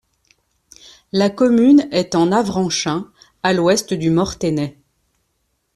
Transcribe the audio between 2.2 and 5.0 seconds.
Avranchin, à l'ouest du Mortainais.